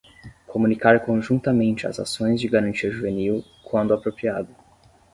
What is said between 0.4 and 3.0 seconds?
Comunicar conjuntamente as ações de garantia